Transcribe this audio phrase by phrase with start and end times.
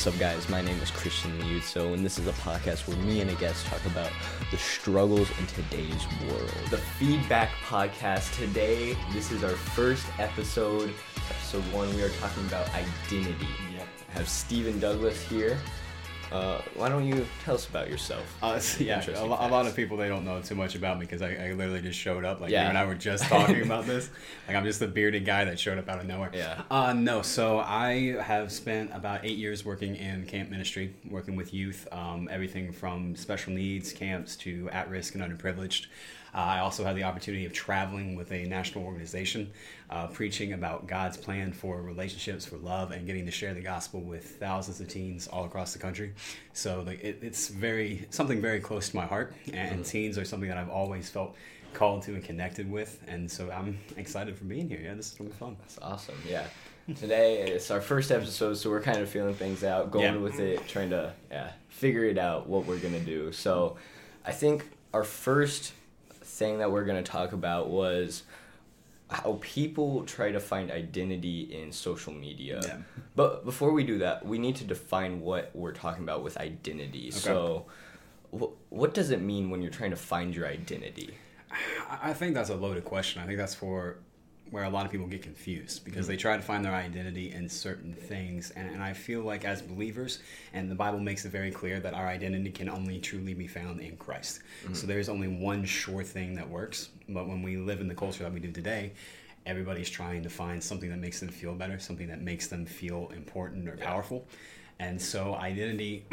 [0.00, 0.48] What's up, guys?
[0.48, 3.66] My name is Cristian Liuzzo, and this is a podcast where me and a guest
[3.66, 4.10] talk about
[4.50, 6.50] the struggles in today's world.
[6.70, 8.34] The Feedback Podcast.
[8.34, 10.94] Today, this is our first episode,
[11.28, 11.94] episode one.
[11.94, 13.46] We are talking about identity.
[13.74, 13.88] Yep.
[14.08, 15.58] I have Stephen Douglas here.
[16.32, 18.24] Uh, why don't you tell us about yourself?
[18.42, 21.22] Uh, yeah, a, a lot of people they don't know too much about me because
[21.22, 22.40] I, I literally just showed up.
[22.40, 22.62] Like Yeah.
[22.64, 24.10] you and I were just talking about this.
[24.46, 26.30] Like I'm just the bearded guy that showed up out of nowhere.
[26.32, 26.62] Yeah.
[26.70, 31.52] Uh, no, so I have spent about eight years working in camp ministry, working with
[31.52, 35.86] youth, um, everything from special needs camps to at-risk and underprivileged.
[36.34, 39.50] Uh, I also had the opportunity of traveling with a national organization,
[39.90, 44.00] uh, preaching about God's plan for relationships, for love, and getting to share the gospel
[44.00, 46.14] with thousands of teens all across the country.
[46.52, 50.48] So like, it, it's very something very close to my heart, and teens are something
[50.48, 51.34] that I've always felt
[51.72, 54.80] called to and connected with, and so I'm excited for being here.
[54.82, 55.56] Yeah, this is gonna be fun.
[55.60, 56.16] That's awesome.
[56.28, 56.46] Yeah.
[56.96, 60.16] Today it's our first episode, so we're kind of feeling things out, going Yeah.
[60.16, 63.30] with it, trying to yeah figure it out what we're gonna do.
[63.30, 63.76] So,
[64.26, 65.72] I think our first
[66.40, 68.22] thing that we're gonna talk about was
[69.10, 72.60] how people try to find identity in social media.
[72.64, 72.78] Yeah.
[73.14, 77.10] But before we do that, we need to define what we're talking about with identity.
[77.10, 77.66] So,
[78.32, 81.14] wh- what does it mean when you're trying to find your identity?
[81.90, 83.20] I think that's a loaded question.
[83.20, 83.98] I think that's for
[84.50, 86.22] where a lot of people get confused because they mm-hmm.
[86.22, 88.50] try to find their identity in certain things.
[88.50, 90.20] And, and I feel like as believers,
[90.52, 93.80] and the Bible makes it very clear that our identity can only truly be found
[93.80, 94.40] in Christ.
[94.64, 94.74] Mm-hmm.
[94.74, 96.88] So there's only one sure thing that works.
[97.08, 98.92] But when we live in the culture that we do today,
[99.46, 103.10] everybody's trying to find something that makes them feel better, something that makes them feel
[103.14, 104.26] important or powerful.
[104.80, 106.06] And so, identity,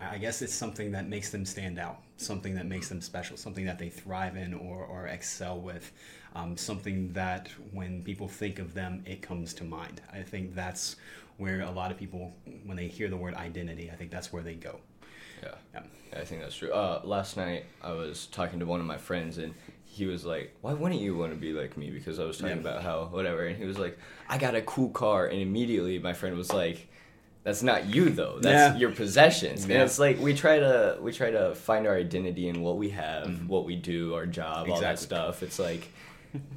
[0.00, 3.64] I guess it's something that makes them stand out, something that makes them special, something
[3.66, 5.92] that they thrive in or, or excel with,
[6.34, 10.00] um, something that when people think of them, it comes to mind.
[10.12, 10.96] I think that's
[11.38, 14.42] where a lot of people, when they hear the word identity, I think that's where
[14.42, 14.78] they go.
[15.42, 15.54] Yeah.
[15.74, 15.82] Yeah.
[16.20, 16.72] I think that's true.
[16.72, 19.54] Uh, last night I was talking to one of my friends and
[19.84, 22.56] he was like, "Why wouldn't you want to be like me?" Because I was talking
[22.56, 22.60] Yeah.
[22.60, 23.98] about how whatever, and he was like,
[24.28, 26.88] "I got a cool car," and immediately my friend was like,
[27.42, 28.38] "That's not you though.
[28.40, 28.78] That's Yeah.
[28.78, 32.60] your possessions." And it's like we try to we try to find our identity in
[32.60, 35.04] what we have, what we do, our job, all that Mm-hmm.
[35.04, 35.42] Stuff.
[35.42, 35.88] It's like,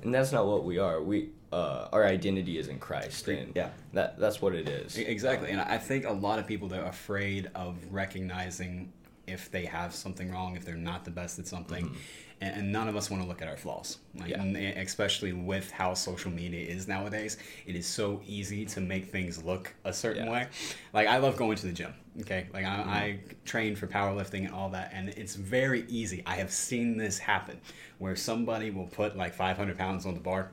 [0.04, 1.02] and that's not what we are.
[1.02, 3.70] We uh, our identity is in Christ, and Yeah.
[3.94, 4.98] that that's what it is.
[4.98, 8.92] Exactly, and I think a lot of people they're afraid of recognizing
[9.28, 11.96] if they have something wrong, if they're not the best at something,
[12.42, 13.98] and, and none of us want to look at our flaws.
[14.16, 14.44] Like, Yeah.
[14.44, 19.74] especially with how social media is nowadays, it is so easy to make things look
[19.86, 20.32] a certain Yeah.
[20.32, 20.48] way.
[20.94, 21.94] Like I love going to the gym.
[22.22, 26.22] Okay, like I, I train for powerlifting and all that, and it's very easy.
[26.28, 27.60] I have seen this happen
[27.98, 30.52] where somebody will put like 500 pounds on the bar,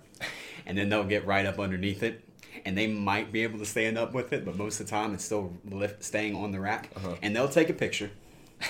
[0.65, 2.25] and then they'll get right up underneath it,
[2.65, 5.13] and they might be able to stand up with it, but most of the time
[5.13, 6.89] it's still lift, staying on the rack.
[6.97, 7.17] Uh-huh.
[7.21, 8.11] And they'll take a picture,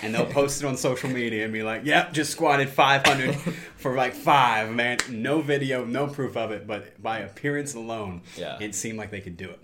[0.03, 3.34] and they'll post it on social media and be like, "Yep, just squatted 500
[3.77, 4.99] for like five, man.
[5.11, 8.56] No video, no proof of it, but by appearance alone, Yeah.
[8.61, 9.61] it seemed like they could do it."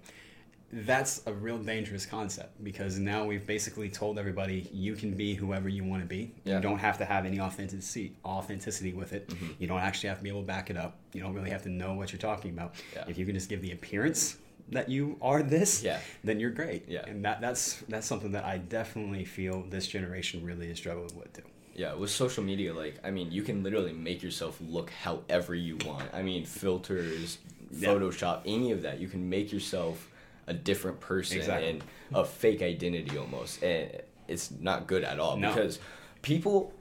[0.72, 5.68] That's a real dangerous concept because now we've basically told everybody you can be whoever
[5.68, 6.32] you want to be.
[6.44, 6.56] Yeah.
[6.56, 9.28] You don't have to have any authenticity authenticity with it.
[9.28, 9.46] Mm-hmm.
[9.60, 10.98] You don't actually have to be able to back it up.
[11.12, 12.74] You don't really have to know what you're talking about.
[12.94, 13.04] Yeah.
[13.06, 14.38] If you can just give the appearance
[14.70, 16.00] that you are this, Yeah.
[16.24, 16.88] then you're great.
[16.88, 17.04] Yeah.
[17.06, 21.32] And that, that's that's something that I definitely feel this generation really is struggling with
[21.32, 21.42] too.
[21.74, 25.76] Yeah, with social media, like I mean, you can literally make yourself look however you
[25.84, 26.08] want.
[26.12, 27.38] I mean, filters,
[27.70, 27.88] Yeah.
[27.90, 28.98] Photoshop, any of that.
[29.00, 30.08] You can make yourself
[30.46, 31.68] a different person Exactly.
[31.68, 31.84] and
[32.14, 33.90] a fake identity almost, and
[34.28, 35.48] it's not good at all No.
[35.52, 35.78] because
[36.22, 36.72] people,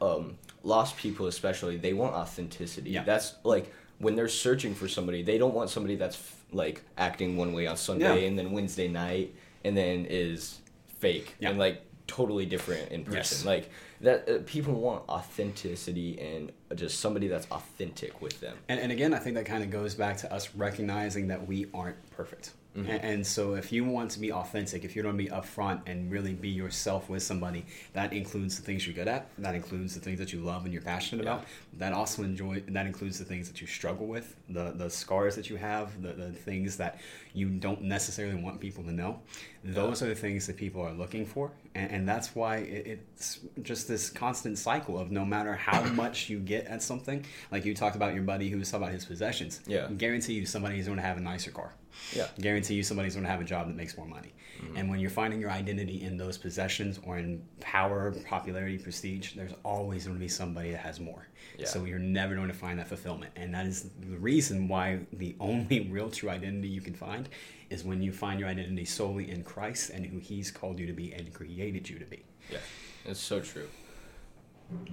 [0.00, 2.90] um, lost people especially, they want authenticity.
[2.90, 3.04] Yeah.
[3.04, 7.36] That's like when they're searching for somebody, they don't want somebody that's f- like acting
[7.36, 8.28] one way on Sunday Yeah.
[8.28, 10.58] and then Wednesday night and then is
[10.98, 11.50] fake Yeah.
[11.50, 13.16] and like totally different in person.
[13.16, 13.44] Yes.
[13.44, 13.70] Like
[14.00, 18.56] that, uh, people want authenticity and just somebody that's authentic with them.
[18.68, 21.68] And, and again, I think that kind of goes back to us recognizing that we
[21.72, 22.50] aren't perfect.
[22.76, 22.90] Mm-hmm.
[22.90, 25.82] And, and so, if you want to be authentic, if you're going to be upfront
[25.86, 29.28] and really be yourself with somebody, that includes the things you're good at.
[29.38, 31.34] That includes the things that you love and you're passionate Yeah.
[31.34, 31.46] about.
[31.74, 32.62] That also enjoy.
[32.68, 36.12] That includes the things that you struggle with, the the scars that you have, the,
[36.14, 36.98] the things that
[37.34, 39.20] you don't necessarily want people to know.
[39.64, 42.86] Those are the things that people are looking for, and, and that's why it,
[43.16, 47.24] it's just this constant cycle of no matter how much you get at something.
[47.50, 49.60] Like you talked about your buddy who was talking about his possessions.
[49.66, 49.86] Yeah.
[49.90, 51.74] I guarantee you somebody is going to have a nicer car.
[52.14, 52.28] Yeah.
[52.40, 54.32] Guarantee you somebody's going to have a job that makes more money.
[54.60, 54.76] Mm-hmm.
[54.76, 59.54] And when you're finding your identity in those possessions or in power, popularity, prestige, there's
[59.64, 61.26] always going to be somebody that has more.
[61.58, 61.66] Yeah.
[61.66, 63.32] So you're never going to find that fulfillment.
[63.36, 67.28] And that is the reason why the only real true identity you can find
[67.70, 70.92] is when you find your identity solely in Christ and who He's called you to
[70.92, 72.22] be and created you to be.
[72.50, 72.58] Yeah,
[73.06, 73.68] it's so true.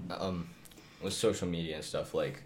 [0.09, 0.49] Um,
[1.01, 2.43] with social media and stuff, like,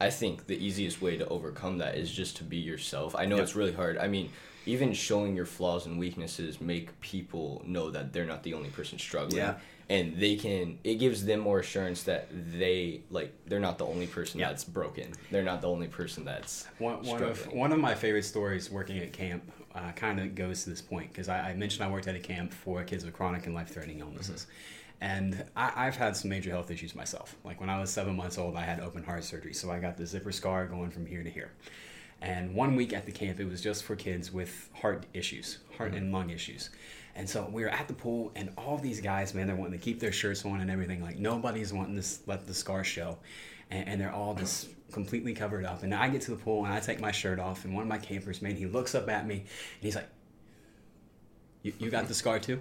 [0.00, 3.14] I think the easiest way to overcome that is just to be yourself.
[3.16, 3.42] I know Yeah.
[3.42, 3.96] it's really hard.
[3.98, 4.30] I mean,
[4.66, 8.98] even showing your flaws and weaknesses make people know that they're not the only person
[8.98, 9.38] struggling.
[9.38, 9.54] Yeah.
[9.88, 10.80] And they can.
[10.82, 14.48] It gives them more assurance that they like they're not the only person Yeah.
[14.48, 15.12] that's broken.
[15.30, 18.98] They're not the only person that's One, one of one of my favorite stories working
[18.98, 19.44] at camp
[19.76, 22.18] uh, kind of goes to this point because I, I mentioned I worked at a
[22.18, 24.48] camp for kids with chronic and life threatening illnesses,
[25.00, 27.36] and I, I've had some major health issues myself.
[27.44, 29.96] Like when I was seven months old, I had open heart surgery, so I got
[29.96, 31.52] the zipper scar going from here to here.
[32.22, 35.90] And one week at the camp, it was just for kids with heart issues, heart
[35.90, 35.98] mm-hmm.
[35.98, 36.70] and lung issues.
[37.14, 39.84] And so we were at the pool, and all these guys, man, they're wanting to
[39.84, 41.02] keep their shirts on and everything.
[41.02, 43.18] Like nobody's wanting to let the scar show,
[43.70, 45.82] and, and they're all just completely covered up.
[45.82, 47.88] And I get to the pool and I take my shirt off, and one of
[47.88, 50.08] my campers, man, he looks up at me, and he's like,
[51.62, 52.60] "You, you got the scar too?"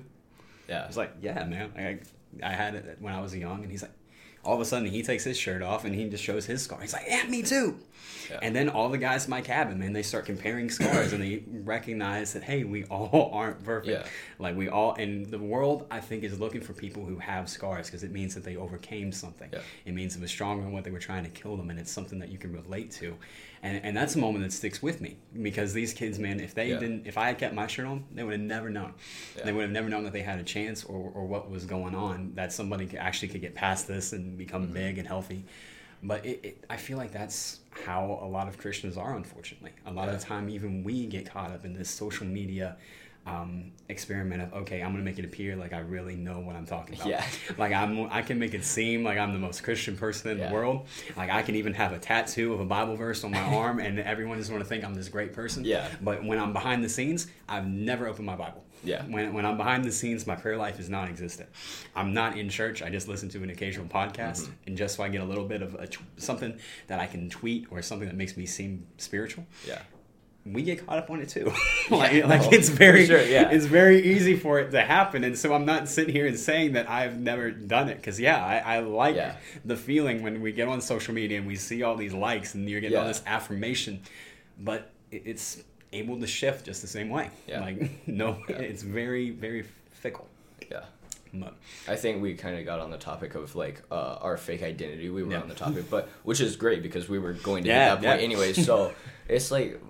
[0.67, 0.83] yeah.
[0.83, 1.71] I was like, "Yeah, man.
[1.77, 1.99] I,
[2.43, 3.91] I had it when I was young." And he's like,
[4.45, 6.79] all of a sudden, he takes his shirt off and he just shows his scar.
[6.81, 7.79] He's like, "Yeah, me too."
[8.29, 8.39] Yeah.
[8.41, 11.43] And then all the guys in my cabin, man, they start comparing scars and they
[11.47, 14.05] recognize that hey, we all aren't perfect.
[14.05, 14.11] Yeah.
[14.39, 17.87] Like we all, and the world I think is looking for people who have scars
[17.87, 19.49] because it means that they overcame something.
[19.51, 19.59] Yeah.
[19.85, 21.91] It means it was stronger than what they were trying to kill them, and it's
[21.91, 23.15] something that you can relate to.
[23.63, 26.69] And, and that's a moment that sticks with me because these kids, man, if they
[26.69, 28.93] didn't, if I had kept my shirt on, they would have never known.
[29.43, 31.95] They would have never known that they had a chance or, or what was going
[31.95, 34.73] on, that somebody actually could get past this and become Mm-hmm.
[34.73, 35.43] big and healthy.
[36.03, 39.71] But it, it, I feel like that's how a lot of Christians are, unfortunately.
[39.87, 42.77] A lot of the time, even we get caught up in this social media
[43.25, 46.65] um, experiment of okay, I'm gonna make it appear like I really know what I'm
[46.65, 47.07] talking about.
[47.07, 47.25] Yeah.
[47.57, 50.49] Like I'm, I can make it seem like I'm the most Christian person in Yeah.
[50.49, 50.87] the world.
[51.15, 53.99] Like I can even have a tattoo of a Bible verse on my arm, and
[53.99, 55.63] everyone just want to think I'm this great person.
[55.65, 55.87] Yeah.
[56.01, 58.63] But when I'm behind the scenes, I've never opened my Bible.
[58.83, 59.03] Yeah.
[59.05, 61.49] When, when I'm behind the scenes, my prayer life is non-existent.
[61.95, 62.83] I'm not in church.
[62.83, 64.51] I just listen to an occasional podcast, Mm-hmm.
[64.67, 65.87] and just so I get a little bit of a,
[66.17, 69.81] something that I can tweet or something that makes me seem spiritual Yeah.
[70.45, 71.51] We get caught up on it too.
[71.89, 73.49] like, Yeah, like no, it's very, sure, yeah.
[73.49, 75.23] it's very easy for it to happen.
[75.23, 78.43] And so I'm not sitting here and saying that I've never done it because yeah,
[78.45, 79.37] I, I like Yeah.
[79.63, 82.69] the feeling when we get on social media and we see all these likes and
[82.69, 84.01] you're getting all this affirmation,
[84.59, 85.63] but it's
[85.93, 87.31] able to shift just the same way.
[87.47, 87.61] Yeah.
[87.61, 89.63] Like no, it's very, very
[89.93, 90.27] fickle.
[90.69, 90.83] Yeah.
[91.33, 91.55] But
[91.87, 95.09] I think we kind of got on the topic of like uh, our fake identity.
[95.09, 95.41] We were Yeah.
[95.41, 98.07] on the topic, but which is great because we were going to Yeah, get that
[98.09, 98.25] point yeah.
[98.25, 98.65] anyways.
[98.65, 98.93] So
[99.27, 99.81] it's like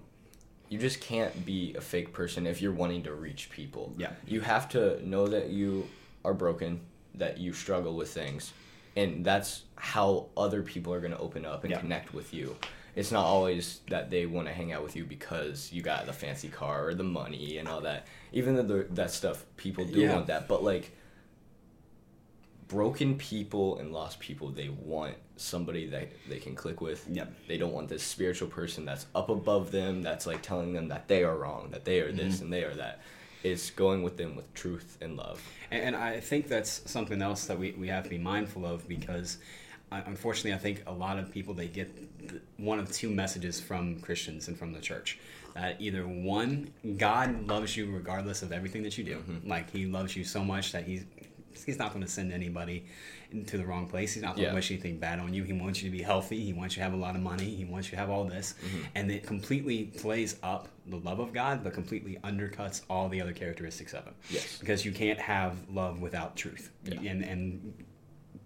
[0.69, 3.93] you just can't be a fake person if you're wanting to reach people.
[3.97, 4.11] Yeah.
[4.27, 5.87] You have to know that you
[6.23, 6.81] are broken,
[7.15, 8.51] that you struggle with things,
[8.95, 11.79] and that's how other people are going to open up and Yeah.
[11.79, 12.55] connect with you.
[12.95, 16.13] It's not always that they want to hang out with you because you got the
[16.13, 18.07] fancy car or the money and all that.
[18.31, 20.13] Even though the, that stuff, people do Yeah.
[20.13, 20.91] want that, but like
[22.67, 27.33] broken people and lost people they want somebody that they can click with Yep.
[27.47, 31.07] they don't want this spiritual person that's up above them that's like telling them that
[31.07, 32.45] they are wrong that they are this mm-hmm.
[32.45, 33.01] and they are that
[33.43, 37.45] it's going with them with truth and love And, and I think that's something else
[37.45, 39.37] that we, we have to be mindful of because
[39.91, 41.89] uh, unfortunately, I think a lot of people they get
[42.57, 45.19] one of two messages from Christians and from the church.
[45.53, 49.17] That either one, God loves you regardless of everything that you do.
[49.17, 49.49] Mm-hmm.
[49.49, 51.05] Like He loves you so much that He's
[51.63, 52.85] He's not going to send anybody
[53.31, 54.13] into the wrong place.
[54.13, 54.55] He's not going to Yeah.
[54.55, 55.43] wish anything bad on you.
[55.43, 56.43] He wants you to be healthy.
[56.43, 57.53] He wants you to have a lot of money.
[57.55, 58.55] He wants you to have all this.
[58.65, 58.81] Mm-hmm.
[58.95, 63.33] And it completely plays up the love of God, but completely undercuts all the other
[63.33, 64.57] characteristics of Him Yes.
[64.59, 66.99] because you can't have love without truth Yeah.
[67.11, 67.73] and and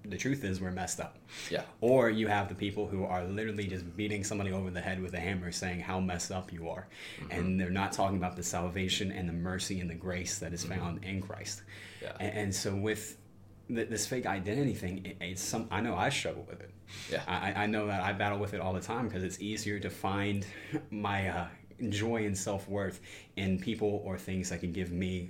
[0.05, 1.17] the truth is we're messed up
[1.51, 5.01] yeah or you have the people who are literally just beating somebody over the head
[5.01, 6.87] with a hammer saying how messed up you are
[7.21, 7.31] Mm-hmm.
[7.31, 10.63] and they're not talking about the salvation and the mercy and the grace that is
[10.63, 11.61] found in christ
[12.01, 12.05] Mm-hmm.
[12.05, 12.27] Yeah.
[12.27, 13.17] and, and so with
[13.67, 16.71] th- this fake identity thing it, it's some i know i struggle with it
[17.11, 17.21] Yeah.
[17.27, 19.89] I, I know that i battle with it all the time because it's easier to
[19.89, 20.45] find
[20.91, 21.47] my uh,
[21.89, 23.01] joy and self-worth
[23.35, 25.29] in people or things that can give me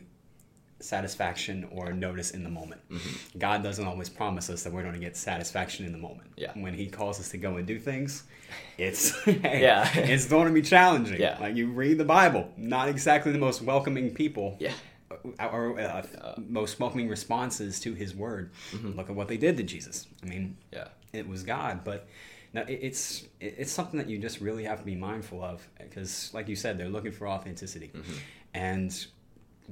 [0.79, 2.81] satisfaction or notice in the moment.
[2.89, 3.39] Mm-hmm.
[3.39, 6.29] God doesn't always promise us that we're going to get satisfaction in the moment.
[6.37, 6.51] Yeah.
[6.55, 8.23] When He calls us to go and do things,
[8.77, 9.89] it's Yeah.
[9.97, 11.19] it's going to be challenging.
[11.19, 11.37] Yeah.
[11.39, 14.57] Like you read the Bible, not exactly the most welcoming people.
[14.59, 14.73] yeah
[15.11, 18.51] uh, Or uh, uh, uh, most welcoming responses to His word.
[18.71, 18.91] Mm-hmm.
[18.97, 20.07] Look at what they did to Jesus.
[20.23, 22.07] I mean, yeah it was God, but
[22.53, 26.47] Now it's it's something that you just really have to be mindful of because, like
[26.47, 28.13] you said, they're looking for authenticity, mm-hmm.
[28.53, 29.05] and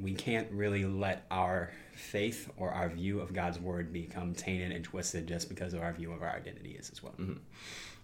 [0.02, 4.84] we can't really let our faith or our view of God's word become tainted and
[4.84, 7.14] twisted just because of our view of our identity is as well.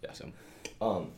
[0.03, 0.13] Yeah.
[0.13, 0.31] So
[0.81, 1.11] Um,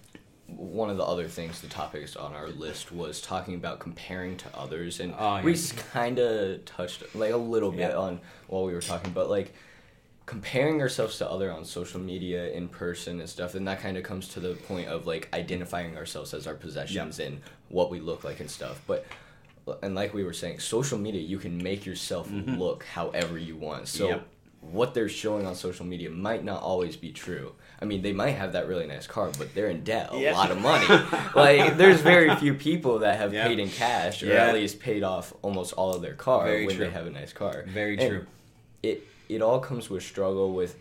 [0.47, 4.55] one of the other things, the topics on our list was talking about comparing to
[4.57, 5.57] others, and Oh, we
[5.91, 7.97] kind of touched like a little bit Yeah.
[7.97, 9.53] on while we were talking, but like
[10.27, 14.03] comparing ourselves to other on social media, in person, and stuff, and that kind of
[14.03, 18.23] comes to the point of like identifying ourselves as our possessions and what we look
[18.23, 19.05] like and stuff, but.
[19.81, 23.87] And like we were saying, social media, you can make yourself look however you want.
[23.87, 24.13] So Mm-hmm.
[24.13, 24.27] Yep.
[24.71, 27.53] what they're showing on social media might not always be true.
[27.81, 30.33] I mean, they might have that really nice car, but they're in debt a Yeah.
[30.33, 30.85] lot of money.
[31.35, 33.47] like, there's very few people that have Yeah.
[33.47, 34.47] paid in cash or Yeah.
[34.47, 36.85] at least paid off almost all of their car Very when true.
[36.85, 37.65] they have a nice car.
[37.67, 38.25] Very And true.
[38.83, 40.75] It it all comes with struggle with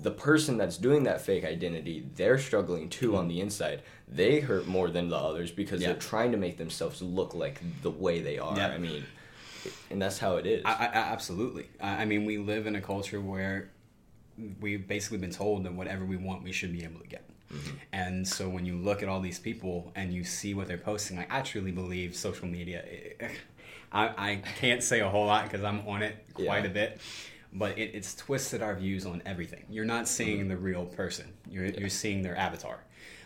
[0.00, 2.06] the person that's doing that fake identity.
[2.16, 3.82] They're struggling too on the inside.
[4.08, 5.88] They hurt more than the others because Yeah.
[5.88, 8.56] they're trying to make themselves look like the way they are.
[8.56, 8.68] Yeah.
[8.68, 9.04] I mean,
[9.90, 10.62] and that's how it is.
[10.64, 11.66] I, I, absolutely.
[11.80, 13.70] I, I mean, we live in a culture where
[14.60, 17.24] we've basically been told that whatever we want, we should be able to get.
[17.52, 17.76] Mm-hmm.
[17.92, 21.16] And so when you look at all these people and you see what they're posting,
[21.18, 22.82] like I truly believe social media.
[23.92, 26.70] I, I can't say a whole lot because I'm on it quite Yeah.
[26.70, 27.00] a bit,
[27.52, 29.64] but it, it's twisted our views on everything.
[29.70, 31.26] You're not seeing the real person.
[31.50, 32.78] You're you're seeing their avatar.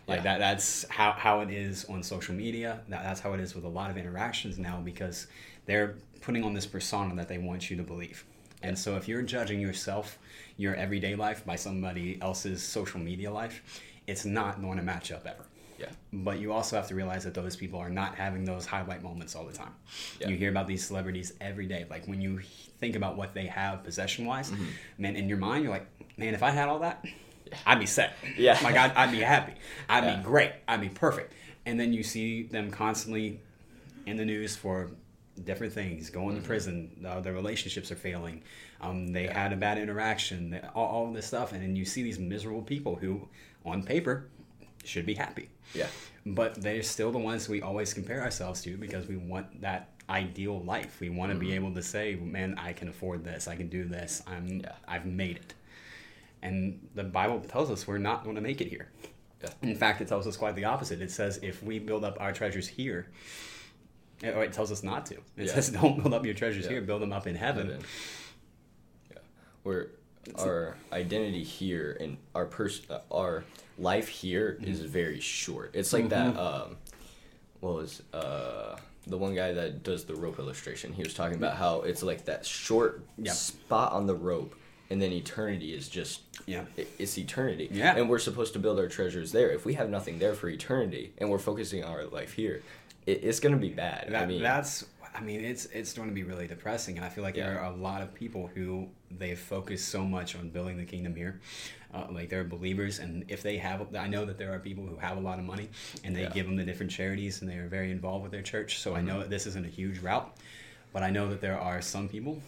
[0.09, 0.27] Like Mm-hmm.
[0.27, 0.33] Yeah.
[0.35, 0.39] that.
[0.39, 2.81] That's how, how it is on social media.
[2.89, 5.27] That, that's how it is with a lot of interactions now because
[5.67, 8.25] they're putting on this persona that they want you to believe.
[8.63, 10.19] And so if you're judging yourself,
[10.57, 13.63] your everyday life by somebody else's social media life,
[14.07, 15.45] it's not going to match up ever.
[15.79, 15.91] yeah.
[16.13, 19.35] But you also have to realize that those people are not having those highlight moments
[19.35, 19.75] all the time.
[20.21, 20.29] Yeah.
[20.29, 21.85] You hear about these celebrities every day.
[21.91, 22.41] Like when you
[22.79, 24.65] think about what they have possession wise, Mm-hmm.
[24.99, 27.05] man, in your mind, you're like, man, if I had all that,
[27.67, 28.15] I'd be set.
[28.37, 28.59] Yeah.
[28.63, 29.55] Like I'd, I'd be happy.
[29.89, 30.17] I'd Yeah.
[30.17, 30.53] be great.
[30.69, 31.33] I'd be perfect.
[31.65, 33.41] And then you see them constantly
[34.07, 34.91] in the news for
[35.45, 36.41] different things, going Mm-hmm.
[36.43, 38.43] to prison, uh, their relationships are failing,
[38.81, 42.19] um, they had a bad interaction, all, all this stuff, and then you see these
[42.19, 43.27] miserable people who,
[43.65, 44.27] on paper,
[44.85, 45.49] should be happy.
[45.75, 45.89] Yeah.
[46.25, 50.61] But they're still the ones we always compare ourselves to because we want that ideal
[50.61, 50.99] life.
[51.01, 53.49] We want to be able to say, "Man, I can afford this.
[53.49, 54.23] I can do this.
[54.27, 54.61] I'm.
[54.61, 54.73] Yeah.
[54.87, 55.55] I've made it."
[56.43, 58.89] And the Bible tells us we're not going to make it here.
[59.43, 59.51] Yeah.
[59.63, 61.01] In fact, it tells us quite the opposite.
[61.01, 63.09] It says if we build up our treasures here,
[64.23, 65.15] or it tells us not to.
[65.15, 65.55] It Yeah.
[65.55, 67.67] says don't build up your treasures here, build them up in heaven.
[67.69, 67.85] Heaven.
[69.11, 69.19] Yeah,
[69.63, 69.89] where
[70.39, 73.45] our identity here and our person, uh, our
[73.79, 74.89] life here is Mm-hmm.
[74.89, 75.71] very short.
[75.75, 76.37] It's like that.
[76.37, 76.77] Um,
[77.61, 80.93] what was uh the one guy that does the rope illustration?
[80.93, 83.33] He was talking about how it's like that short Yeah.
[83.33, 84.55] spot on the rope,
[84.91, 86.65] and then eternity is just Yeah.
[86.77, 87.69] it's eternity.
[87.73, 87.97] Yeah.
[87.97, 89.51] and we're supposed to build our treasures there.
[89.51, 92.63] If we have nothing there for eternity, and we're focusing on our life here,
[93.07, 94.09] it, it's gonna be bad.
[94.11, 94.85] That, I mean, that's
[95.15, 97.73] I mean it's it's going to be really depressing, and I feel like there are
[97.73, 101.41] a lot of people who they focus so much on building the kingdom here,
[101.95, 104.97] uh, like they're believers, and if they have, I know that there are people who
[104.97, 105.69] have a lot of money
[106.05, 106.31] and they Yeah.
[106.31, 108.79] give them to different charities, and they are very involved with their church.
[108.79, 110.35] So I know that this isn't a huge route,
[110.93, 112.41] but I know that there are some people,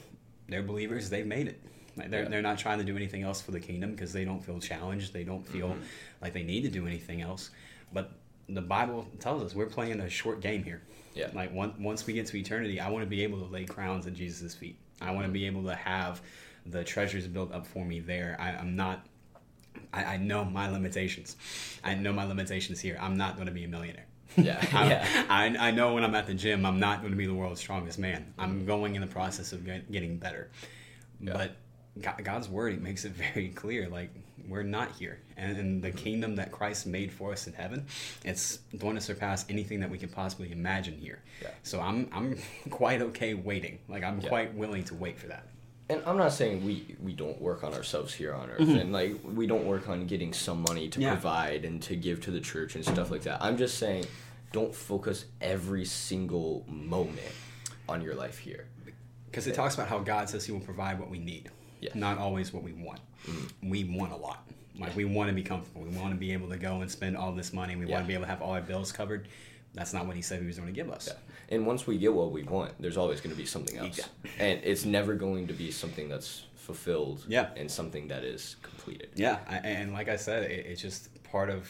[0.48, 1.60] they're believers, they've made it.
[1.96, 2.28] Like they're, Yeah.
[2.28, 5.12] they're not trying to do anything else for the kingdom because they don't feel challenged.
[5.12, 5.82] They don't feel Mm-hmm.
[6.22, 7.50] like they need to do anything else.
[7.92, 8.12] But
[8.48, 10.80] the Bible tells us we're playing a short game here.
[11.14, 11.30] Yeah.
[11.34, 14.06] Like once once we get to eternity, I want to be able to lay crowns
[14.06, 14.76] at Jesus' feet.
[15.00, 16.20] I want to be able to have
[16.66, 18.36] the treasures built up for me there.
[18.38, 19.06] I, I'm not.
[19.92, 21.36] I, I know my limitations.
[21.84, 22.98] I know my limitations here.
[23.00, 24.06] I'm not going to be a millionaire.
[24.36, 25.24] Yeah, yeah.
[25.28, 27.60] I, I know when I'm at the gym, I'm not going to be the world's
[27.60, 28.32] strongest man.
[28.38, 30.50] I'm going in the process of get, getting better.
[31.20, 31.32] Yeah.
[31.32, 31.56] But
[32.00, 33.88] God, God's word it makes it very clear.
[33.88, 34.10] Like
[34.46, 37.86] we're not here, and, and the kingdom that Christ made for us in heaven,
[38.24, 41.22] it's going to surpass anything that we can possibly imagine here.
[41.42, 41.48] Yeah.
[41.62, 42.38] So I'm I'm
[42.70, 43.78] quite okay waiting.
[43.88, 44.28] Like I'm Yeah.
[44.28, 45.46] quite willing to wait for that.
[45.90, 49.16] And I'm not saying we we don't work on ourselves here on earth, and like
[49.24, 51.02] we don't work on getting some money to Mm-hmm.
[51.02, 51.12] Yeah.
[51.14, 53.42] provide and to give to the church and stuff like that.
[53.42, 54.04] I'm just saying,
[54.52, 57.32] don't focus every single moment
[57.88, 58.66] on your life here.
[59.30, 61.94] Because it talks about how God says He will provide what we need, Yes.
[61.94, 63.00] not always what we want.
[63.62, 64.44] We want a lot.
[64.78, 65.82] Like we want to be comfortable.
[65.82, 67.76] We want to be able to go and spend all this money.
[67.76, 67.94] We Yeah.
[67.94, 69.28] want to be able to have all our bills covered.
[69.74, 71.08] That's not what He said He was going to give us.
[71.10, 71.18] Yeah.
[71.56, 74.30] And once we get what we want, there's always going to be something else, Yeah.
[74.38, 77.24] and it's never going to be something that's fulfilled.
[77.28, 77.48] Yeah.
[77.56, 79.10] and something that is completed.
[79.14, 81.66] Yeah, I, and like I said, it, it's just part of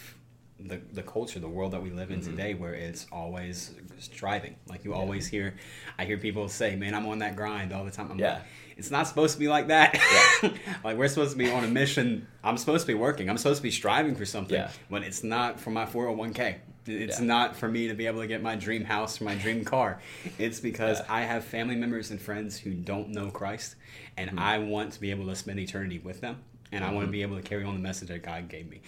[0.59, 2.31] the, the culture, the world that we live in Mm-hmm.
[2.33, 4.57] today, where it's always striving.
[4.69, 5.55] Like you always hear,
[5.99, 8.35] I hear people say, "Man, I'm on that grind all the time." I'm Yeah.
[8.35, 8.43] like,
[8.77, 9.97] it's not supposed to be like that.
[10.85, 12.27] like we're supposed to be on a mission.
[12.43, 13.31] I'm supposed to be working.
[13.31, 14.57] I'm supposed to be striving for something.
[14.57, 14.71] Yeah.
[14.91, 16.57] But it's not for my 401k.
[16.89, 17.27] It's Yeah.
[17.27, 20.01] not for me to be able to get my dream house or my dream car.
[20.39, 21.07] It's because Yeah.
[21.15, 23.77] I have family members and friends who don't know Christ,
[24.17, 24.39] and Mm-hmm.
[24.39, 26.39] I want to be able to spend eternity with them,
[26.73, 28.81] and I want to be able to carry on the message that God gave me.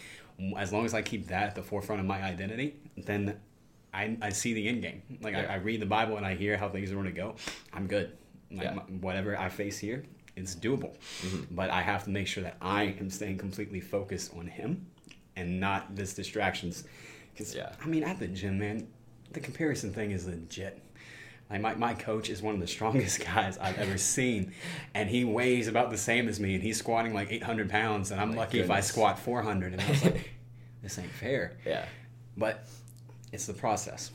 [0.57, 3.39] As long as I keep that at the forefront of my identity, then
[3.93, 5.03] I, I see the end game.
[5.21, 5.47] Like Yeah.
[5.51, 7.35] I, I read the Bible and I hear how things are going to go.
[7.73, 8.17] I'm good.
[8.51, 10.05] Like my- whatever I face here,
[10.37, 10.97] it's doable.
[11.23, 11.55] Mm-hmm.
[11.55, 14.87] But I have to make sure that I am staying completely focused on Him
[15.37, 16.85] and not this distractions.
[17.33, 17.73] Because Yeah.
[17.83, 18.89] I mean, at the gym, man,
[19.33, 20.83] the comparison thing is legit.
[21.51, 24.53] Like my, my coach is one of the strongest guys I've ever seen,
[24.95, 28.21] and he weighs about the same as me, and he's squatting like 800 pounds, and
[28.21, 29.73] I'm lucky if I squat 400.
[29.73, 30.31] And I was like,
[30.83, 31.57] this ain't fair.
[31.67, 31.87] Yeah.
[32.37, 32.67] But
[33.33, 34.13] it's the process.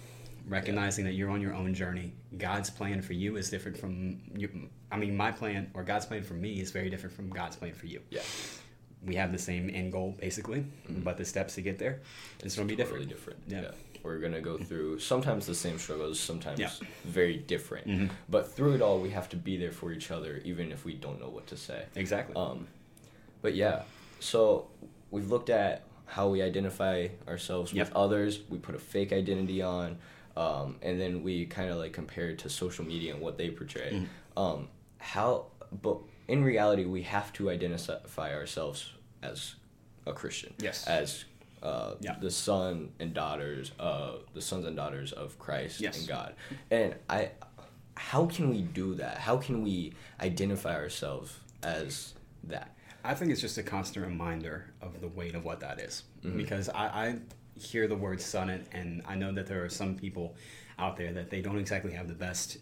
[0.47, 2.13] Recognizing that you're on your own journey.
[2.37, 4.69] God's plan for you is different from you.
[4.91, 7.73] I mean, my plan or God's plan for me is very different from God's plan
[7.73, 8.01] for you.
[8.11, 8.21] Yeah.
[9.05, 12.01] We have the same end goal, basically, but the steps to get there,
[12.43, 13.39] it's going to be Totally different.
[13.47, 13.65] different.
[13.65, 13.71] Yeah.
[13.73, 13.81] Yeah.
[14.03, 16.69] We're gonna go through sometimes the same struggles, sometimes Yeah.
[17.05, 17.87] very different.
[17.87, 18.09] Mhm.
[18.29, 20.93] But through it all, we have to be there for each other, even if we
[20.93, 21.85] don't know what to say.
[21.95, 22.35] Exactly.
[22.35, 22.67] Um,
[23.41, 23.81] but yeah,
[24.19, 24.67] so
[25.09, 28.41] we've looked at how we identify ourselves with others.
[28.47, 29.97] We put a fake identity on,
[30.37, 33.49] um, and then we kind of like compare it to social media and what they
[33.49, 33.89] portray.
[33.91, 34.39] Mm-hmm.
[34.39, 34.67] Um,
[34.99, 35.47] how,
[35.81, 35.97] but
[36.27, 38.91] in reality, we have to identify ourselves
[39.31, 39.55] as
[40.05, 40.53] a Christian.
[40.59, 40.87] Yes.
[40.87, 41.25] As
[41.63, 42.15] uh, Yeah.
[42.19, 45.99] the son and daughters, of the sons and daughters of Christ Yes.
[45.99, 46.35] and God.
[46.69, 47.31] And I,
[47.95, 49.17] how can we do that?
[49.17, 52.13] How can we identify ourselves as
[52.43, 52.75] that?
[53.03, 56.03] I think it's just a constant reminder of the weight of what that is.
[56.23, 56.37] Mm-hmm.
[56.37, 57.15] Because I, I
[57.59, 60.35] hear the word son, and, and I know that there are some people
[60.77, 62.57] out there that they don't exactly have the best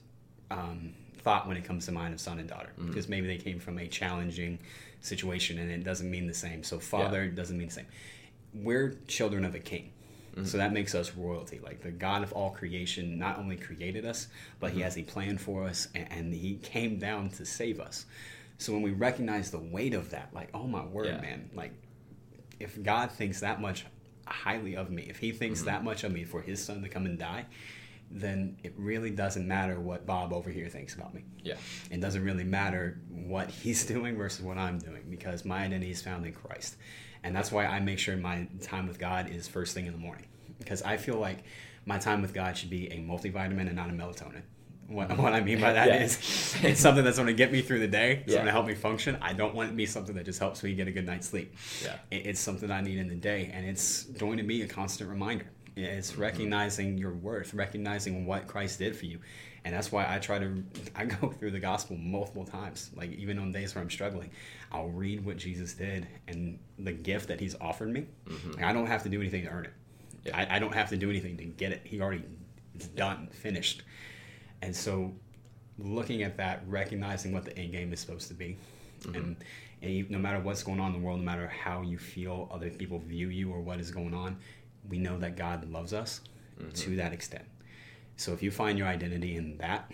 [0.52, 0.94] um,
[1.24, 2.70] thought when it comes to mind of son and daughter.
[2.78, 2.88] Mm-hmm.
[2.88, 4.60] Because maybe they came from a challenging
[5.02, 6.64] situation and it doesn't mean the same.
[6.64, 7.88] So father doesn't mean the same.
[8.54, 9.92] We're children of a king.
[10.36, 10.46] Mm-hmm.
[10.46, 11.60] So that makes us royalty.
[11.64, 14.28] Like the God of all creation not only created us,
[14.60, 14.78] but Mm-hmm.
[14.78, 18.06] He has a plan for us, and, and He came down to save us.
[18.58, 21.22] So when we recognize the weight of that, like, oh my word, Yeah.
[21.22, 21.74] man, like
[22.60, 23.86] if God thinks that much
[24.26, 25.68] highly of me, if He thinks Mm-hmm.
[25.70, 27.46] that much of me for His Son to come and die,
[28.16, 31.24] then it really doesn't matter what Bob over here thinks about me.
[31.44, 31.56] Yeah.
[31.90, 36.02] It doesn't really matter what he's doing versus what I'm doing because my identity is
[36.02, 36.76] found in Christ.
[37.24, 39.98] And that's why I make sure my time with God is first thing in the
[40.00, 40.28] morning.
[40.60, 41.44] Because I feel like
[41.86, 44.44] my time with God should be a multivitamin and not a melatonin.
[44.88, 46.04] What, what I mean by that Yeah.
[46.04, 46.18] is
[46.64, 48.20] it's something that's going to get me through the day.
[48.26, 48.36] It's Yeah.
[48.40, 49.18] going to help me function.
[49.22, 51.28] I don't want it to be something that just helps me get a good night's
[51.30, 51.56] sleep.
[51.84, 51.96] Yeah.
[52.12, 55.10] It- It's something I need in the day, and it's going to be a constant
[55.10, 55.48] reminder.
[55.76, 56.22] It's Mm-hmm.
[56.22, 59.20] recognizing your worth, recognizing what Christ did for you,
[59.66, 60.64] and that's why I try to.
[60.96, 62.92] I go through the gospel multiple times.
[62.96, 64.30] Like even on days where I'm struggling,
[64.72, 68.06] I'll read what Jesus did and the gift that He's offered me.
[68.54, 69.72] Like, I don't have to do anything to earn it.
[69.72, 70.28] Mm-hmm.
[70.28, 70.38] Yeah.
[70.52, 71.82] I, I don't have to do anything to get it.
[71.84, 72.24] He already
[72.76, 73.84] it's done, finished.
[74.62, 75.12] And so,
[75.80, 78.58] looking at that, recognizing what the end game is supposed to be,
[79.04, 79.16] Mm-hmm.
[79.16, 79.36] and,
[79.82, 82.48] and you- no matter what's going on in the world, no matter how you feel
[82.54, 84.38] other people view you or what is going on,
[84.90, 86.22] we know that God loves us
[86.60, 86.70] Mm-hmm.
[86.70, 87.46] to that extent.
[88.16, 89.92] So if you find your identity in that,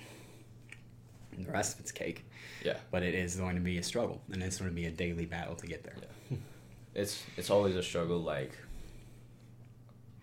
[1.38, 2.26] the rest of it's cake.
[2.66, 2.76] Yeah.
[2.92, 5.26] But it is going to be a struggle, and it's going to be a daily
[5.26, 5.96] battle to get there.
[6.30, 6.38] Yeah.
[6.96, 8.52] It's it's always a struggle like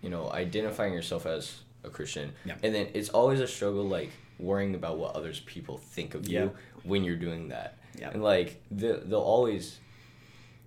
[0.02, 2.33] you know, identifying yourself as a Christian.
[2.44, 2.57] Yeah.
[2.62, 6.42] And then it's always a struggle like worrying about what others people think of Yeah.
[6.44, 6.50] you
[6.85, 7.79] when you're doing that.
[7.98, 8.11] Yeah.
[8.11, 9.79] And like they they'll always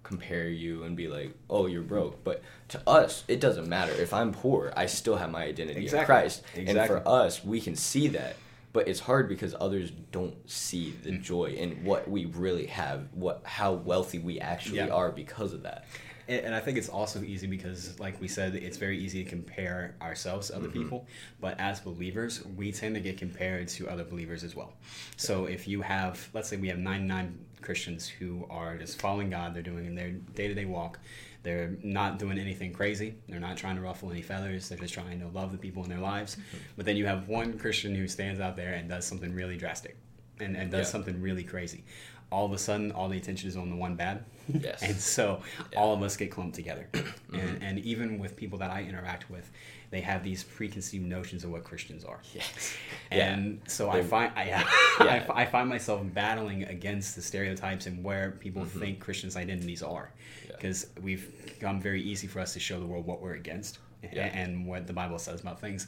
[0.04, 3.92] compare you and be like, "Oh, you're broke." But to us, it doesn't matter.
[3.94, 6.00] If I'm poor, I still have my identity Exactly.
[6.02, 6.44] in Christ.
[6.56, 8.36] And for us, we can see that.
[8.72, 11.24] But it's hard because others don't see the Mm.
[11.24, 14.90] joy in what we really have, what how wealthy we actually Yeah.
[14.90, 15.86] are because of that.
[16.30, 19.30] And, and I think it's also easy because, like we said, it's very easy to
[19.30, 20.84] compare ourselves to other Mm-hmm.
[20.84, 21.08] people.
[21.42, 24.74] But as believers, we tend to get compared to other believers as well.
[25.18, 29.54] So if you have, let's say we have 99 Christians who are just following God,
[29.54, 31.00] they're doing in their day to day walk.
[31.42, 33.16] They're not doing anything crazy.
[33.30, 34.68] They're not trying to ruffle any feathers.
[34.70, 36.36] They're just trying to love the people in their lives.
[36.36, 36.58] Mm-hmm.
[36.76, 39.98] But then you have one Christian who stands out there and does something really drastic
[40.40, 40.92] and, and does Yeah.
[40.92, 41.84] something really crazy.
[42.32, 44.24] All of a sudden, all the attention is on the one bad.
[44.52, 44.82] Yes.
[44.82, 45.80] and so Yeah.
[45.80, 46.88] all of us get clumped together.
[47.34, 49.48] and, and even with people that I interact with,
[49.92, 52.20] they have these preconceived notions of what Christians are.
[52.34, 52.74] Yes.
[53.12, 54.64] And so I find I, Yeah.
[55.00, 60.12] I, I find myself battling against the stereotypes and where people think Christians' identities are.
[60.14, 60.50] Mm-hmm.
[60.50, 60.56] Yeah.
[60.56, 63.78] Because we've become very easy for us to show the world what we're against.
[64.14, 64.28] Yeah.
[64.34, 65.88] and what the Bible says about things.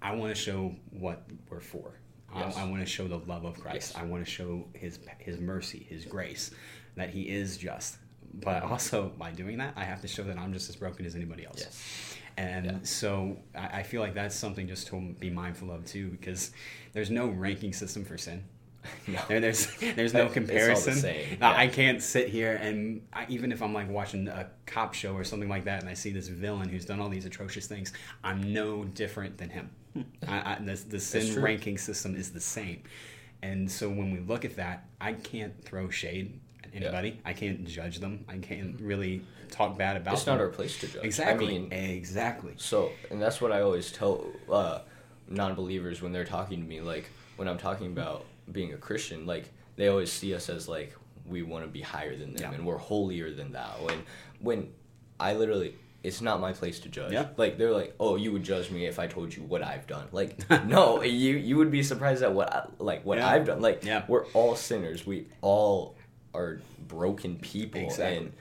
[0.00, 1.92] I want to show what we're for.
[2.34, 2.56] Yes.
[2.56, 3.92] I, I want to show the love of Christ.
[3.94, 4.02] Yes.
[4.02, 6.50] I want to show His His mercy, His grace,
[6.96, 7.98] that He is just.
[8.42, 11.14] But also by doing that, I have to show that I'm just as broken as
[11.14, 11.58] anybody else.
[11.60, 12.16] Yes.
[12.36, 12.72] And Yeah.
[12.82, 16.50] so I, I feel like that's something just to be mindful of too, because
[16.92, 18.42] there's no ranking system for sin.
[19.06, 19.18] No.
[19.28, 20.98] There, there's there's no comparison.
[21.40, 21.48] yeah.
[21.56, 25.24] I can't sit here and I, even if I'm like watching a cop show or
[25.24, 27.92] something like that, and I see this villain who's done all these atrocious things,
[28.22, 29.70] I'm no different than him.
[30.28, 32.82] I, I, the, the sin ranking system is the same,
[33.42, 37.20] and so when we look at that, I can't throw shade at anybody.
[37.24, 38.24] I can't judge them.
[38.28, 40.14] I can't really talk bad about.
[40.14, 40.36] It's them.
[40.38, 41.04] not our place to judge.
[41.04, 41.56] Exactly.
[41.56, 42.54] I mean, exactly.
[42.56, 44.80] So, and that's what I always tell uh,
[45.28, 46.80] non-believers when they're talking to me.
[46.80, 50.94] Like when I'm talking about being a Christian, like they always see us as like
[51.26, 52.56] we want to be higher than them Yeah.
[52.56, 53.86] and we're holier than thou.
[53.90, 54.02] And
[54.40, 54.72] when
[55.18, 55.74] I literally,
[56.04, 57.12] it's not my place to judge.
[57.12, 57.28] Yeah.
[57.38, 60.06] Like they're like, oh, you would judge me if I told you what I've done.
[60.12, 63.28] Like, no, you you would be surprised at what I, like what Yeah.
[63.28, 63.62] I've done.
[63.62, 64.04] Like, Yeah.
[64.06, 65.06] we're all sinners.
[65.06, 65.96] We all
[66.34, 68.16] are broken people, Exactly.
[68.18, 68.32] and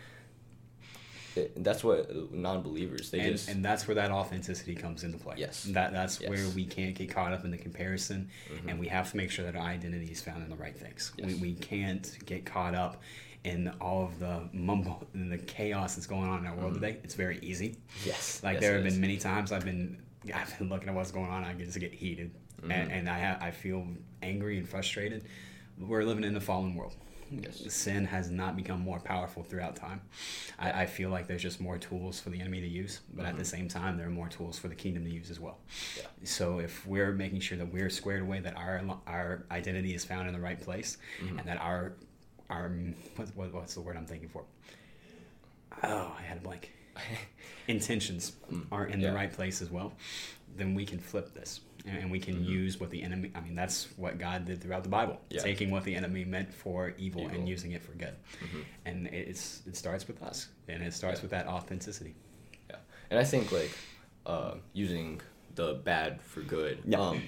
[1.36, 5.36] it, that's what non-believers they and, just and that's where that authenticity comes into play.
[5.38, 5.64] Yes.
[5.64, 6.30] That that's Yes.
[6.30, 8.68] where we can't get caught up in the comparison, mm-hmm.
[8.70, 11.14] and we have to make sure that our identity is found in the right things.
[11.24, 13.02] We, we can't get caught up
[13.44, 16.98] in all of the mumble and the chaos that's going on in our world today.
[17.04, 17.78] It's very easy.
[18.06, 20.02] yes, Like yes, there have been many times I've been
[20.34, 21.44] I've been looking at what's going on.
[21.44, 22.72] I just get heated, Mm-hmm.
[22.72, 23.86] and, and I ha- I feel
[24.22, 25.26] angry and frustrated.
[25.78, 26.96] We're living in a fallen world.
[27.30, 27.74] Yes.
[27.74, 30.00] Sin has not become more powerful throughout time.
[30.60, 33.38] I, I feel like there's just more tools for the enemy to use, but at
[33.38, 35.58] the same time, there are more tools for the kingdom to use as well.
[35.68, 36.00] Mm-hmm.
[36.02, 36.28] Yeah.
[36.30, 40.28] So if we're making sure that we're squared away, that our our identity is found
[40.30, 41.40] in the right place, Mm-hmm.
[41.40, 41.94] and that our
[42.54, 42.70] our
[43.16, 44.44] what, what, what's the word I'm thinking for?
[45.84, 46.72] Oh, I had a blank.
[47.68, 48.34] Intentions
[48.72, 49.10] are in yeah.
[49.10, 49.94] the right place as well.
[50.56, 53.32] Then we can flip this, and, we can use what the enemy.
[53.34, 55.42] I mean, that's what God did throughout the Bible, Yeah.
[55.42, 57.36] taking what the enemy meant for evil, Evil.
[57.36, 58.14] and using it for good.
[58.86, 61.24] And it's it starts with us, and it starts Yeah.
[61.24, 62.14] with that authenticity.
[62.70, 62.76] Yeah,
[63.10, 63.72] and I think like
[64.28, 65.22] uh, using
[65.56, 66.84] the bad for good.
[66.86, 67.00] Yeah.
[67.00, 67.24] Um,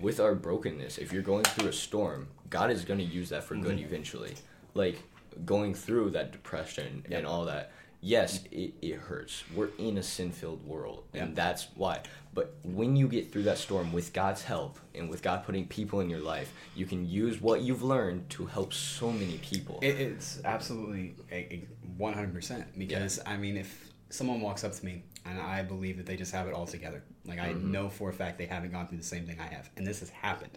[0.00, 3.42] with our brokenness, if you're going through a storm, God is going to use that
[3.42, 3.84] for good Mm-hmm.
[3.86, 4.34] eventually.
[4.78, 4.96] Like
[5.44, 7.18] going through that depression Yeah.
[7.18, 7.72] and all that.
[8.00, 9.42] Yes, it, it hurts.
[9.56, 11.34] We're in a sin filled world, and Yeah.
[11.34, 11.96] that's why.
[12.32, 15.98] But when you get through that storm with God's help and with God putting people
[15.98, 19.80] in your life, you can use what you've learned to help so many people.
[19.82, 23.70] It, it's absolutely a one hundred percent because I mean, if
[24.10, 27.02] someone walks up to me and I believe that they just have it all together,
[27.24, 27.72] like I Mm-hmm.
[27.72, 29.98] know for a fact they haven't gone through the same thing I have, and this
[29.98, 30.56] has happened,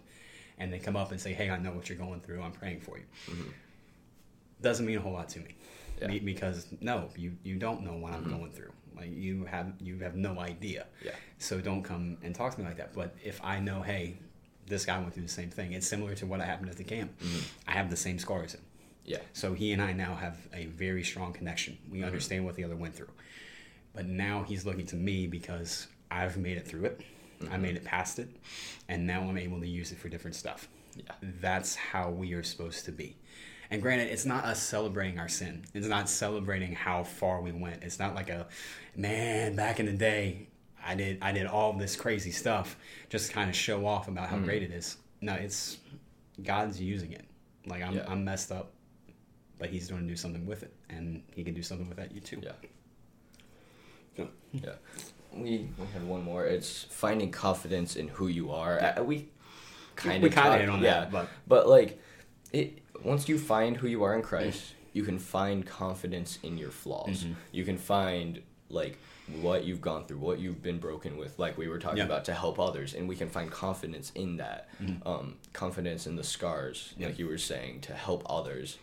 [0.59, 2.39] and they come up and say, "Hey, I know what you're going through.
[2.43, 3.05] I'm praying for you."
[4.61, 5.55] Doesn't mean a whole lot to me,
[6.01, 6.11] Mm-hmm.
[6.11, 6.19] Yeah.
[6.23, 8.37] Because no, you you don't know what I'm mm-hmm.
[8.37, 8.71] going through.
[8.95, 10.87] Like you have you have no idea.
[11.03, 11.11] Yeah.
[11.37, 12.93] So don't come and talk to me like that.
[12.93, 14.17] But if I know, hey,
[14.67, 15.73] this guy went through the same thing.
[15.73, 17.11] It's similar to what happened at the camp.
[17.19, 17.39] Mm-hmm.
[17.67, 18.55] I have the same scars.
[19.05, 19.17] yeah.
[19.33, 21.77] So he and I now have a very strong connection.
[21.89, 22.07] We mm-hmm.
[22.07, 23.09] understand what the other went through.
[23.93, 27.01] But now he's looking to me because I've made it through it.
[27.51, 28.29] I made it past it.
[28.87, 30.67] And now I'm able to use it for different stuff.
[30.95, 31.03] Yeah.
[31.41, 33.17] That's how we are supposed to be.
[33.71, 35.63] And granted, it's not us celebrating our sin.
[35.73, 37.83] It's not celebrating how far we went.
[37.83, 38.47] It's not like a
[38.97, 40.47] man back in the day.
[40.85, 42.75] I did I did all this crazy stuff
[43.09, 44.97] just to kind of show off about how great it is.
[45.21, 45.77] No, it's
[46.43, 47.25] God's using it.
[47.65, 48.05] Like I'm Yeah.
[48.09, 48.73] I'm messed up,
[49.57, 52.11] but He's going to do something with it, and He can do something with that
[52.11, 52.41] you too.
[52.43, 52.51] Yeah.
[54.17, 54.73] So, Yeah.
[55.33, 56.45] We, we had one more.
[56.45, 58.81] It's finding confidence in who you are.
[58.97, 59.29] Uh, we
[59.95, 62.01] kind We of kinda hit on that, but- but like
[62.51, 66.71] it once you find who you are in Christ, you can find confidence in your
[66.71, 67.23] flaws.
[67.23, 67.33] Mm-hmm.
[67.51, 68.97] You can find like
[69.41, 72.03] what you've gone through, what you've been broken with, like we were talking Yeah.
[72.03, 72.11] Mm-hmm.
[72.13, 74.67] about to help others, and we can find confidence in that.
[75.05, 77.07] Um, confidence in the scars, Yeah.
[77.07, 78.77] like you were saying, to help others.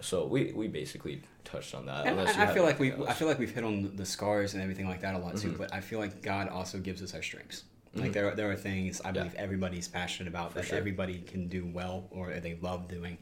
[0.00, 2.06] So we, we basically touched on that.
[2.06, 3.18] And, you I feel like we anything I else.
[3.18, 5.50] feel like we've hit on the scars and everything like that a lot Mm-hmm.
[5.52, 5.56] too.
[5.58, 7.64] But I feel like God also gives us our strengths.
[7.92, 10.78] Like there are, there are things I believe everybody's passionate about that sure.
[10.78, 13.18] everybody can do well or they love doing.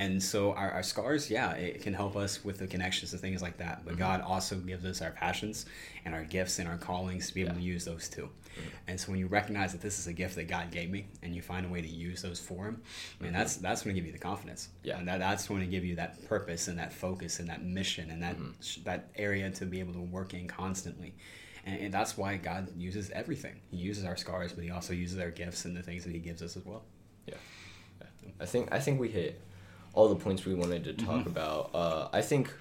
[0.00, 3.42] And so our, our scars, yeah, it can help us with the connections and things
[3.42, 3.78] like that.
[3.78, 3.88] Mm-hmm.
[3.88, 5.66] But God also gives us our passions
[6.04, 8.28] and our gifts and our callings to be able to use those too.
[8.28, 8.68] Mm-hmm.
[8.86, 11.34] And so when you recognize that this is a gift that God gave me and
[11.34, 12.80] you find a way to use those for him,
[13.20, 14.68] and that's that's going to give you the confidence.
[14.68, 14.88] Mm-hmm.
[14.88, 14.98] Yeah.
[14.98, 18.10] And that, that's going to give you that purpose and that focus and that mission
[18.10, 18.50] and that Mm-hmm.
[18.60, 21.14] sh that area to be able to work in constantly.
[21.66, 23.56] And, and that's why God uses everything.
[23.70, 26.20] He uses our scars, but he also uses our gifts and the things that he
[26.20, 26.82] gives us as well.
[27.26, 27.34] Yeah.
[28.00, 28.30] yeah.
[28.40, 29.40] I think I think we hit
[29.94, 31.28] all the points we wanted to talk Mm-hmm.
[31.28, 31.70] about.
[31.74, 32.52] Uh, I think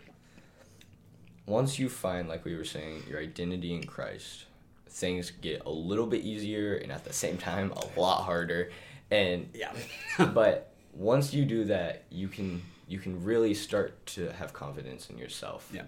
[1.45, 4.45] once you find, like we were saying, your identity in Christ,
[4.89, 8.71] things get a little bit easier and at the same time a lot harder.
[9.11, 9.71] And Yeah.
[10.33, 15.17] but once you do that, you can you can really start to have confidence in
[15.17, 15.69] yourself.
[15.73, 15.83] Yeah.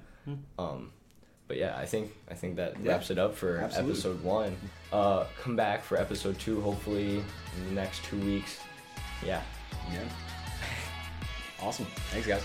[0.57, 0.91] Um,
[1.47, 2.91] but yeah, I think I think that Yeah.
[2.91, 3.91] wraps it up for Absolutely.
[3.93, 4.55] episode one.
[4.93, 7.17] Uh, come back for episode two, hopefully
[7.57, 8.59] in the next two weeks.
[9.25, 9.41] Yeah.
[9.91, 10.03] Yeah.
[11.61, 11.85] Awesome.
[12.11, 12.43] Thanks, guys.